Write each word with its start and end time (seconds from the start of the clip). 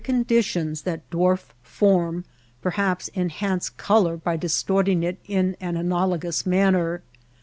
conditions 0.03 0.81
that 0.81 1.07
dwarf 1.11 1.51
form 1.61 2.25
perhaps 2.59 3.07
enhance 3.15 3.69
color 3.69 4.17
by 4.17 4.35
distorting 4.35 5.03
it 5.03 5.19
in 5.27 5.55
an 5.61 5.77
analogous 5.77 6.43
manner. 6.43 7.03